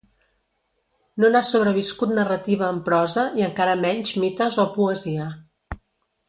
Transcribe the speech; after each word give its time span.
No 1.23 1.27
n'ha 1.33 1.41
sobreviscut 1.49 2.15
narrativa 2.19 2.71
en 2.77 2.79
prosa, 2.87 3.27
i 3.43 3.49
encara 3.49 3.77
menys 3.83 4.15
mites 4.25 4.59
o 4.65 4.67
poesia. 4.81 5.29